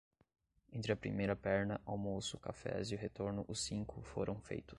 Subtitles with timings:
[0.73, 4.67] Entre a primeira perna, almoço, cafés e o retorno os cinco foram feitos.